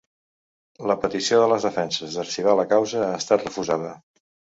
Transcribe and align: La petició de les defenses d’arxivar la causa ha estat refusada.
La 0.91 0.95
petició 1.01 1.41
de 1.43 1.49
les 1.51 1.67
defenses 1.67 2.17
d’arxivar 2.19 2.55
la 2.61 2.65
causa 2.71 3.03
ha 3.09 3.19
estat 3.19 3.45
refusada. 3.45 3.93